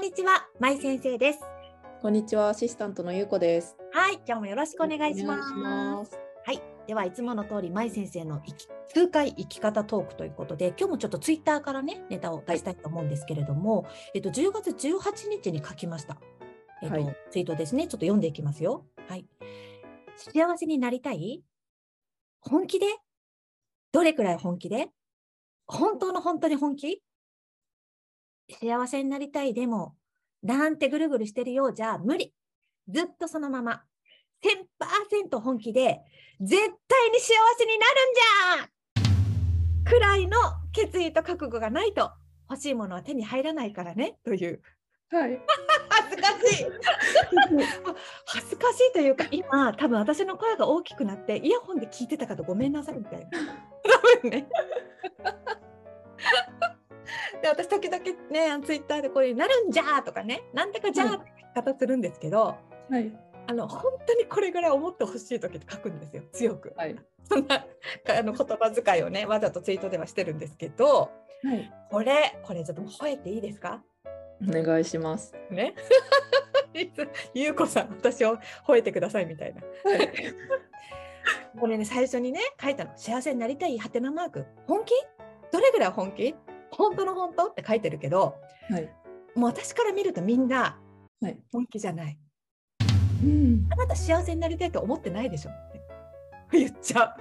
[0.00, 1.40] んにちは、まい先生です。
[2.00, 3.76] こんにちは、アシスタントのゆうこです。
[3.92, 5.52] はい、今日もよろしくお願いします。
[5.52, 16.16] ますはい、ではいつもの通り、まい先生の生き数回生き方トークということで、今日もちょっとツイッターからね、ネタを出したいと思うんですけれども、えっと、10月18日に書きました。
[16.80, 17.86] えっと、はいツイートですね。
[17.86, 18.86] ちょっと読んでいきますよ。
[19.06, 19.26] はい。
[20.16, 21.42] 幸せになりたい？
[22.40, 22.86] 本気で？
[23.92, 24.88] どれくらい本気で？
[25.66, 27.02] 本当の本当に本気？
[28.50, 29.94] 幸せになりたいでも、
[30.42, 32.34] なんてぐるぐるしてるようじゃ無理。
[32.88, 33.82] ずっとそのまま。
[34.42, 36.00] 1000%本気で、
[36.40, 40.38] 絶対に幸せになるんじゃくらいの
[40.72, 42.10] 決意と覚悟がないと、
[42.48, 44.62] 欲しいものは手に入らないからね、という。
[45.10, 45.40] はい。
[45.88, 46.66] 恥ずかしい。
[48.26, 53.30] 恥ずかしいというか、今、多分私の声が大きくなって、イヤホンで聞いてた方ごめんなさいみたいな。
[54.14, 54.48] 多分ね。
[57.42, 62.56] で私時々ねツイッターでこういう「なるんじゃ!」とかね「なんだかじゃ!」って書き方するんですけど、
[62.90, 63.12] はい。
[63.46, 66.72] あの本当にこれぐらい思ってほしい時って書くんですよ強く。
[66.76, 66.96] はい。
[67.24, 71.10] そんなあの言葉遣いをねわざとツイートではしてるんですけど
[71.42, 71.72] はい。
[71.90, 73.82] これこれちょっと吠えていいですか？
[74.48, 75.34] お願いします。
[75.50, 75.74] ね
[77.34, 79.60] ゆうこさん私を吠えてくださいみたいな。
[79.90, 80.10] はい。
[81.58, 84.92] これね最初にね書いたの「幸せになりたいハテナマーク本気？
[85.52, 86.34] どれぐらい本気？
[86.72, 88.36] 本当の本当?」って書いてるけど
[88.70, 88.88] はい。
[89.34, 90.80] もう私から見るとみんな
[91.20, 91.38] はい。
[91.52, 92.18] 本気じゃない。
[93.22, 93.68] うん。
[93.70, 95.54] あなた幸せになりたいと思ってないでしょっ
[96.50, 97.14] て言っちゃう。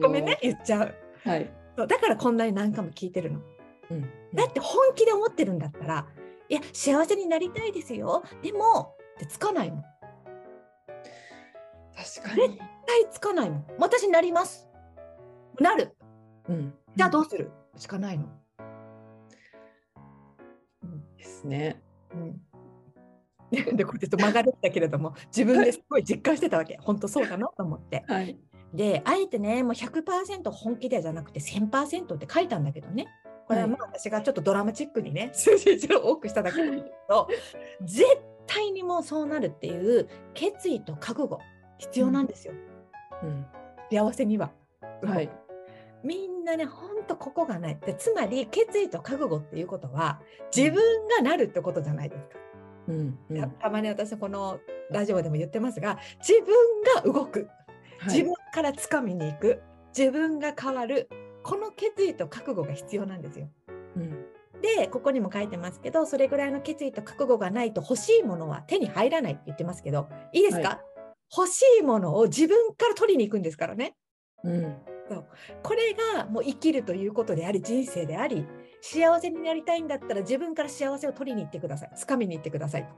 [0.00, 0.38] ごめんね。
[0.42, 1.50] 言っちゃうはい。
[1.76, 1.86] そう。
[1.86, 3.40] だからこんなに何回も聞いてるの。
[3.90, 4.02] うん。
[4.34, 6.06] だって本気で思ってるんだったら、
[6.48, 8.24] いや、幸せになりたいですよ。
[8.42, 9.82] でも、ってつかないもん。
[9.82, 9.94] 確
[12.28, 12.58] か絶に。
[12.58, 12.66] 対
[13.10, 13.66] つかないもん。
[13.78, 14.68] 私なります。
[15.60, 15.96] なる。
[16.48, 16.74] うん。
[16.96, 17.52] じゃあどうする？
[17.76, 18.26] しかないの。
[20.82, 21.82] うんですね。
[22.14, 22.40] うん
[23.50, 28.38] ででこれちょっと曲がるんだけれども自分ですごい実感してたわけ本当そうだなと思って はい。
[28.72, 33.08] であえてねもう100%本気でじゃなくて1000%って書いたんだけどね
[33.48, 37.26] これはまあ私がちょっとドラマチックにね 数字一を多くしただけなんだけど
[37.82, 38.04] 絶
[38.46, 41.40] 対にもうそうなるっていう決意と覚悟
[41.78, 42.54] 必要なんですよ、
[43.22, 43.46] うん。
[43.90, 44.52] 幸せには。
[45.02, 45.30] はい。
[46.02, 50.20] みんなねほんとここがないでつまり決意と覚悟っていうことは
[50.54, 52.38] 自分がなるってことじゃないですか。
[52.88, 53.18] うん。
[53.30, 53.40] うん。
[53.40, 54.58] たたまに私この
[54.90, 57.48] ラジオでも言ってますが自分が動く
[58.06, 59.62] 自分から掴みに行く
[59.96, 61.08] 自分が変わる
[61.42, 63.48] この決意と覚悟が必要なんですよ。
[63.96, 64.26] うん。
[64.62, 70.80] でここにも書いてますけどそれぐらいの決意と覚悟がないと欲しいものは手に入らないって言ってますけどいいですか、は
[71.36, 73.94] 欲しいものを自分から取りに行くんですからね。
[74.42, 74.76] うん。
[75.62, 78.46] これがもう生きるということであり人生であり
[78.80, 82.88] 幸せになりたいんだったら自分から幸せを取りに行ってください掴みに行ってください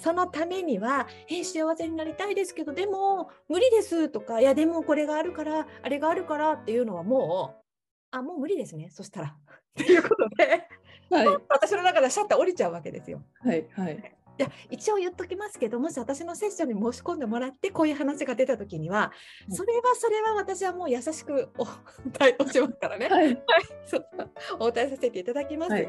[0.00, 7.64] そのためには「え幸せになりたいですけどでも無理です」とか「いやでもこれがあるからあれがあるから」っていうのはもう
[8.10, 9.32] あもう無理ですねそしたらっ
[9.74, 10.68] ていうことで
[11.10, 11.28] はい。
[11.48, 13.22] 私の中でシャッター降りちゃうわけですよ。
[13.40, 13.66] はい。
[13.72, 14.16] はい。
[14.36, 19.12] いや一応言っときますけどもし私のセッションに申し込んでもらってこういう話が出た時には
[19.48, 21.64] うんそれはそれは私はもう優しくお
[22.12, 23.08] 対応しますからね。
[23.08, 23.42] はい。
[23.84, 24.06] そう
[24.54, 25.86] お答えさせていただきますが、はい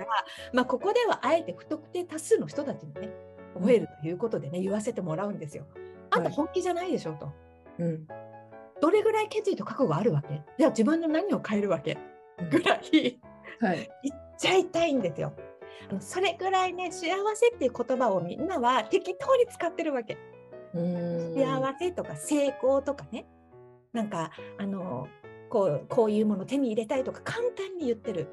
[0.53, 3.09] まあ、ここではあえて不特定多数の人たちにね
[3.55, 5.65] 覚えるということでね、言わせてもらうんですよ。
[6.11, 7.31] あんたはい本気じゃないでしょと。
[7.79, 8.07] うん。
[8.81, 10.41] どれぐらい決意と覚悟あるわけ？
[10.57, 11.97] じゃあ自分の何を変えるわけ？
[12.51, 13.19] ぐらい
[13.61, 13.89] はい。
[14.03, 15.33] 言っちゃいたいんですよ。
[15.99, 20.17] それぐらいね幸せっていう言葉をみんなは適当に使ってるわけ。
[20.73, 21.35] うん。
[21.35, 23.25] 幸せとか成功とかね。
[23.93, 25.07] なんかあの
[25.49, 28.27] こうこういうものを手に入れたいとか簡単に言ってる。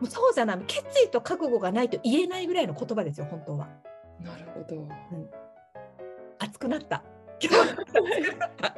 [0.00, 0.58] もうそうじゃない。
[0.66, 3.68] 決意と覚悟がないと言えないぐらいの言葉ですよ本当は。
[4.20, 4.88] なるほど。
[6.38, 7.02] 熱くなった
[7.40, 8.74] 今日は熱くなった。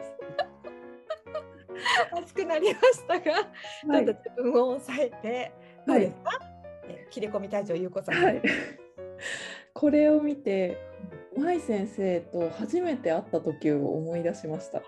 [2.16, 5.53] 熱くなりましたが、ちょっと自分を抑えて
[5.86, 6.46] どうですか、え
[7.16, 8.42] 切り込み隊長ゆうこさん、はい。
[9.72, 10.77] これを見て、
[11.34, 14.83] 舞先生と初めて会った時を思い出しました。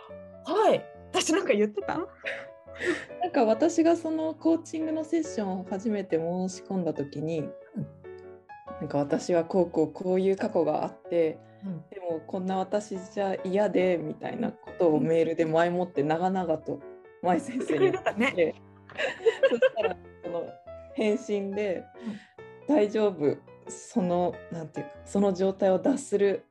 [0.45, 0.85] はい。
[1.11, 1.97] 私なんか言ってた？
[3.23, 7.49] なんか私がそのコーチングのセッションを初めて申し込んだ時に、
[8.79, 11.85] なんか私はこうこうこういう過去があってうん。
[11.89, 16.79] でもこんな私じゃ嫌でみたいなことをメールで前もって長々と
[17.23, 18.55] 舞先生に言ってねて
[19.49, 20.47] そしたらその
[20.99, 21.85] 返信で
[22.67, 23.37] 「大丈夫。
[23.71, 26.45] そのなんていうかその状態を脱する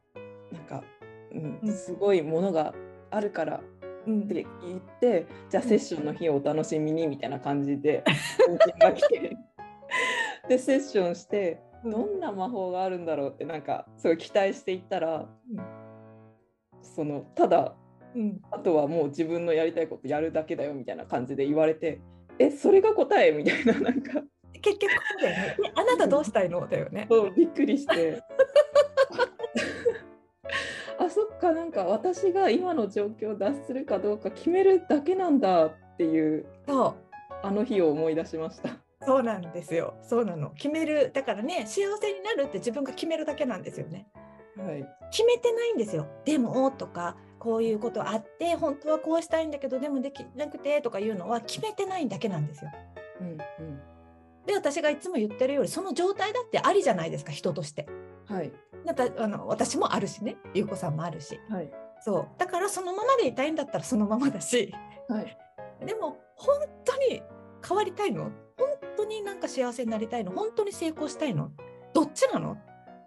[0.51, 0.83] なんか、
[1.31, 1.73] うんうん。
[1.73, 2.73] すごいものが
[3.09, 3.61] あるから
[4.05, 4.21] うん。
[4.23, 8.03] って言って、じゃあセッションの日をお楽しみにみたいな感じで
[8.47, 9.37] 返信が来て。
[10.47, 15.27] でセッションしてどんな魔法があるんだろうってなんかすごい期待していったら、
[16.81, 17.75] そのただ
[18.15, 22.01] うん、あとはもう自分のやりたいことやるだけだよみたいな感じで言われて
[22.39, 23.31] えそれが答え？
[23.31, 24.23] みたいななんか
[24.61, 25.57] 結局そうだよね。
[25.61, 26.67] であなたどうしたいの？
[26.67, 27.07] だよね。
[27.09, 28.21] そうびっくりして
[30.99, 36.95] あそっかなんか私が今の状況を脱するかどうか決めるだけなんだっていうそう。
[37.43, 38.69] あの日を思い出しました。
[39.05, 39.93] そうなんですよ。
[40.01, 40.49] そうなの。
[40.51, 41.11] 決める。
[41.13, 44.07] だからね、幸せになるって自分が決めるだけなんですよね。
[44.57, 46.07] はい、決めてないんですよ。
[46.25, 52.71] でもとか、こういうことあって、本当はこうしたいんだけど、でもできなくてとかいうのは決めてないだけなんですよ。
[54.57, 57.87] 私がいつも言ってるより、その状態だってありじゃないですか、人として。
[58.25, 58.51] はい
[58.85, 61.39] だあの私もあるしね、ゆうこさんもあるし。
[61.49, 61.71] はい
[62.01, 62.27] そう。
[62.37, 64.73] だからそのままでいたいんだったらそのままだし、
[65.09, 65.37] はい
[65.85, 67.21] でも本当に
[67.67, 68.23] 変わりたいの？
[68.23, 68.31] 本
[68.95, 70.31] 当になんか幸せになりたいの？
[70.31, 71.51] 本当に成功したいの？
[71.93, 72.57] どっちなの？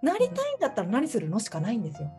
[0.03, 2.11] なりたいんだったら何するのしかないんですよ。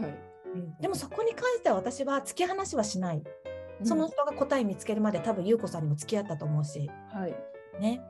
[0.00, 0.32] はい
[0.80, 3.22] でもそこに関しては私は突き放しはしない。
[3.84, 6.90] その人が答え見つけるまで多分優子さんにも付き合ったと思うし。
[7.10, 7.34] はい
[7.80, 8.00] ね。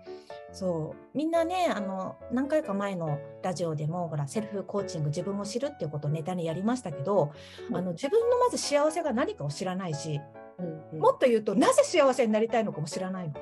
[0.52, 7.32] そうみんなねあの何回か前のラジオでもほらセルフコーチング自分を知るっていうことをネタにやりましたけど、
[7.70, 10.20] うんあの自分のまず幸せが何かを知らないし、
[10.58, 13.34] うんうんもっと言うとなぜ幸せになりたいのかも知らないの。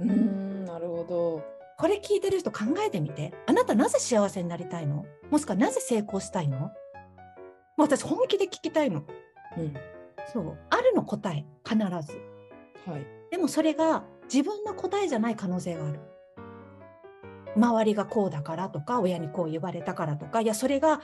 [0.00, 1.42] うーんなるほど。
[1.78, 3.34] これ聞いてる人考えてみて。
[3.46, 5.04] あなたなぜ幸せになりたいの？
[5.30, 6.58] もしくはなぜ成功したいの？
[6.58, 6.70] も
[7.78, 9.04] う私本気で聞きたいの。
[9.58, 9.74] うん
[10.32, 10.58] そう。
[10.70, 12.18] あるの答え、必ず。
[12.90, 16.00] はいでもそれが自分の答えじゃない可能性がある。
[17.56, 21.00] 周りがこうだからとか、親にこう言われたからとか、いや、それが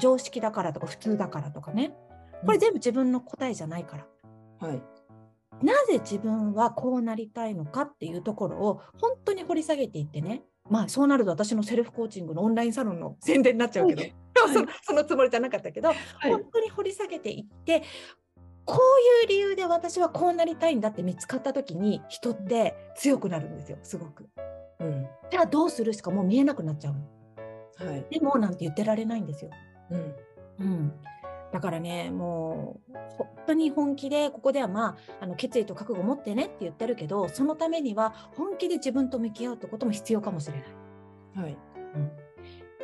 [0.00, 1.94] 常識だからとか、普通だからとかね。
[2.44, 4.06] これ全部自分の答えじゃないから。
[4.66, 4.82] はい
[5.62, 10.42] なぜ自分はこうなりたいのかっていうところを本当に掘り下げていってね。
[10.68, 17.82] まあそうなると私のセルフコーチングのオンラインサロンの宣伝になっちゃうけど、はいそのそのつもりじゃなかったけど、はい本当に掘り下げていって
[18.64, 18.78] こ
[19.22, 24.28] ういう理由で私はこうなりたいんだって見つかった時に人って強くなるんですよすごく。
[25.34, 27.90] うんじゃあどうするしかもう見えなくなっちゃうの。
[27.90, 29.50] はいでもなんて言ってられないんですよ。
[29.90, 30.14] うん
[30.60, 30.92] うん、
[31.52, 40.54] だからねもう本当に本気でここではまああの決意と覚悟を持ってねって言ってるけどそのためには本気で自分と向き合うってことも必要かもしれ
[41.34, 41.44] ない。
[41.46, 41.58] はい
[41.96, 42.10] うん、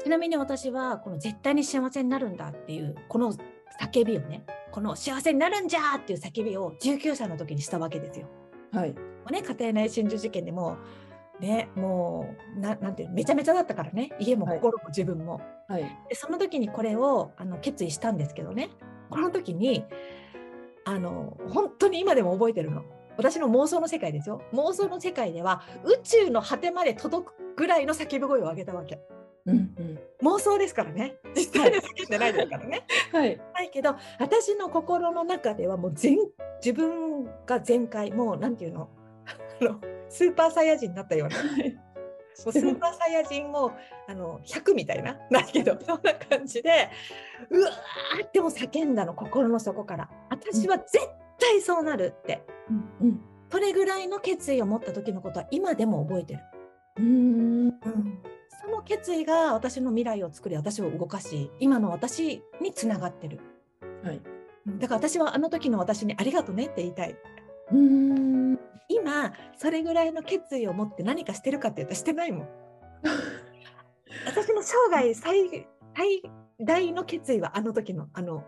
[0.02, 3.32] ちなみに私はこの絶対に幸せになるんだっていうこの
[3.80, 8.26] 叫びをねこの幸せになるんじゃーっていう叫びを19歳の時にしたわけですよ。
[8.72, 10.78] はいもうね、家庭内心中事件でも
[11.40, 14.12] ねもうななんていうのめちゃめちゃだったからね。
[14.18, 14.56] 家もはい。
[14.58, 15.40] 心も自分も。
[15.68, 15.82] はい。
[16.08, 18.70] でその時にこれをあの決意したんですけどね。
[19.08, 19.84] この時に
[20.84, 22.84] あの本当に今でも覚えてるの。
[23.16, 24.42] 私の妄想の世界ですよ。
[24.52, 29.00] 妄想の世界では宇宙の果てまで届くぐらいの叫び声を上げたわけ。
[29.46, 29.98] うんうん。
[30.22, 31.16] 妄想ですからね。
[31.34, 33.40] 実際に叫んでないですからね、 はい。
[33.54, 36.18] ないけど私の心の中ではもう全
[36.64, 38.12] 自分が全開。
[38.12, 38.88] もうなんていうの？
[39.60, 41.36] あのスーパーサイヤ人になったような。
[41.36, 41.72] はい。
[41.72, 41.80] も
[42.46, 43.72] うスーパーサイヤ人を
[44.08, 45.16] あの100みたいな。
[45.30, 46.90] ないけどそんな感じで
[47.50, 50.10] うわーっても叫んだの心の底から。
[50.28, 50.98] 私は絶
[51.38, 52.42] 対そうなるって、
[53.00, 53.20] うん。
[53.50, 56.40] それぐらいの決意を持った時のことは今でも覚えてる、
[56.98, 57.80] うん。
[58.62, 63.40] その決意が私の未来を作り私を動かし今の私につながってる。
[64.02, 64.20] はい。
[64.78, 67.16] だから私はあの時の私にありがとねって言いたい。
[67.72, 68.29] うん
[68.88, 72.48] 今それぐらいの決意を持って何かしてるかって言ったらしてないもん
[74.26, 76.22] 私の生涯最最
[76.60, 78.44] 大の決意はあの時のあの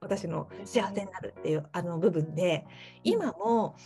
[0.00, 2.66] 私の幸せになるっていうあの部分で
[3.04, 3.76] 今も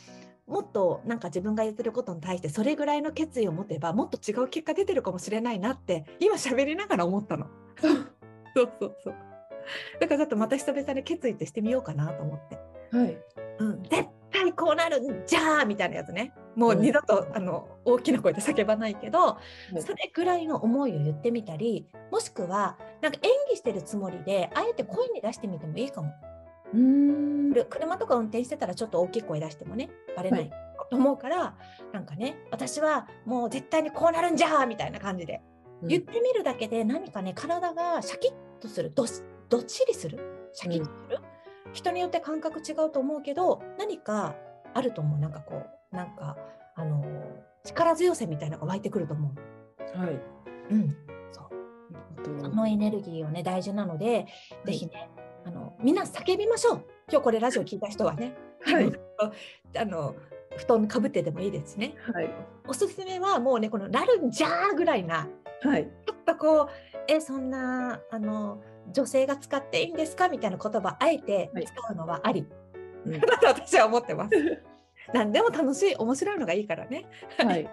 [0.46, 7.46] もっとなんか自分が言ってることに対してそれぐらいの決意を持てばもっと違う結果出てるかもしれないなって今喋りながら思ったの。
[8.54, 9.14] そうそうそう。
[10.00, 12.58] だからちょっとまた久々に決意ってしてみようかなと思って。
[12.96, 13.18] はい
[13.58, 14.08] うん、絶
[14.42, 16.32] 対こうなるんじゃーみたいなやつね。
[16.54, 19.36] もう二度と、あの大きな声で叫ばないけど、
[19.76, 26.12] いそれぐらいの思いを言ってみたりもしくはなんか演技してるつもりであえて声に出してみてもいいかも。
[26.72, 27.52] うん。
[27.52, 30.50] る車とか運転してたらちょっと大きい声出してもねバレない
[30.90, 31.56] と思うから、
[31.92, 35.42] なんかね私はもう絶対にこうなるんじゃーみたいな感じで
[35.82, 39.06] 言ってみるだけで何かね体がシャキッとするどっ
[39.48, 41.18] どっしりするシャキッとする、
[41.72, 44.34] 人によって感覚違うと思うけど何か
[44.74, 45.18] あると思う。
[45.18, 46.36] なんかこうなんか
[46.74, 47.04] あの
[47.64, 49.98] 力強さみたいなのが湧いてくると思う。
[49.98, 50.20] はい。
[50.70, 50.96] うん、
[52.40, 54.26] そのエネルギーをね大事なので、
[54.64, 55.10] ぜひね
[55.44, 56.84] あのみんな叫びましょう。
[57.08, 58.92] 今日これラジオ聞いた人はね、はい。
[59.78, 60.14] あの
[60.56, 61.94] 布団かぶってでもいいですしね。
[62.12, 62.30] はい。
[62.66, 65.28] おすすめはもうねこの「なるんじゃー」ぐらいな。
[65.62, 65.84] はい。
[66.06, 66.68] ちょっとこう
[67.08, 68.60] えそんなあの
[68.92, 72.46] 女性が使っていいんですかみたいな言葉あえてはい使うのはあり、
[73.04, 74.62] うん だと私は思ってます。
[75.12, 77.06] 何でも楽しい面白いのがいいからね。
[77.38, 77.68] はい。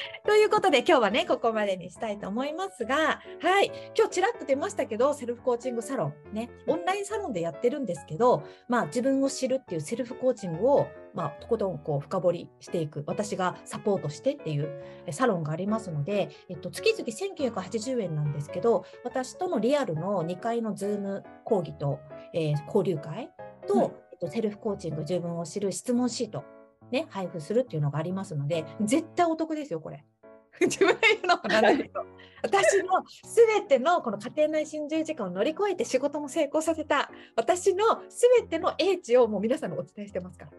[0.26, 3.70] ということで今日はねここまでにしたいと思いますがはい。
[3.96, 6.50] 今日ちらっと出ましたけどセルフコーチングサロンね。
[6.66, 13.04] オンラインサロンでやってるんですけどまあ自分を知るっていうセルフコーチングをまあとことんこう深掘りしていく。
[13.06, 21.98] 私がサポートしてっていうえサロンがありますので、えっと、月々1980円なんですけど私とのリアルの2回の Zoom 講義と、
[22.32, 23.30] えー交流会
[23.66, 26.44] と、はいえっと、セルフコーチング自分を知る質問シート
[26.90, 30.04] ね、配布するっていうのがありますので、絶対お得ですよ、これ。
[30.60, 32.04] 自分で言うのもなんだけど、
[32.42, 40.52] 私のすべてのこの家庭内心中時間を乗り越えて仕事も成功させた、私のすべての英知をもう皆さんにお伝えしてますから。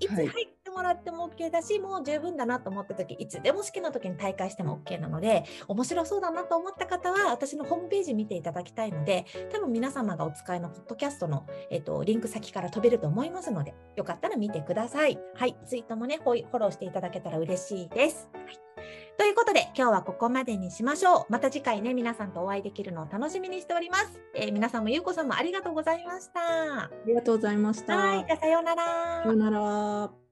[0.00, 15.18] いつはい入ってもらっても OK だし、もう十分だなと思った時いつでも好きな時に大会しても OK なので、面白そうだなと思った方は、私のホームページ見ていただきたいので、多分皆様がお使いのポッドキャストの、えっと、リンク先から飛べると思いますので、よかったら見てください。
[15.34, 18.28] はい、ツイートもね、フォフォローしていただけたら嬉しいです。
[18.34, 18.66] はい
[19.18, 21.32] ということで、今日はここまでにしましょう。
[21.32, 24.20] また次回ね、皆さんとお会いできるのを楽しみにしております。
[24.34, 26.40] えー皆さんもゆうこさんもありがとうございました。
[26.84, 27.96] ありがとうございました。
[27.96, 28.84] はい、じゃあさようなら
[29.22, 30.25] さようなら。